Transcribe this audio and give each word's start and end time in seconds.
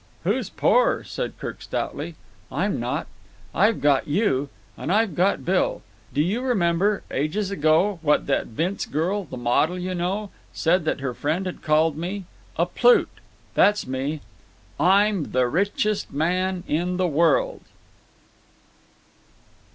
"Who's 0.23 0.49
poor?" 0.49 1.03
said 1.03 1.37
Kirk 1.37 1.61
stoutly. 1.61 2.15
"I'm 2.51 2.79
not. 2.79 3.05
I've 3.53 3.81
got 3.81 4.07
you 4.07 4.49
and 4.75 4.91
I've 4.91 5.13
got 5.13 5.45
Bill. 5.45 5.83
Do 6.11 6.23
you 6.23 6.41
remember—ages 6.41 7.51
ago—what 7.51 8.25
that 8.25 8.47
Vince 8.47 8.87
girl, 8.87 9.25
the 9.25 9.37
model, 9.37 9.77
you 9.77 9.93
know, 9.93 10.31
said 10.53 10.85
that 10.85 11.01
her 11.01 11.13
friend 11.13 11.45
had 11.45 11.61
called 11.61 11.97
me? 11.97 12.25
A 12.57 12.65
plute. 12.65 13.19
That's 13.53 13.85
me. 13.85 14.21
I'm 14.79 15.33
the 15.33 15.45
richest 15.45 16.11
man 16.11 16.63
in 16.67 16.97
the 16.97 17.07
world." 17.07 17.61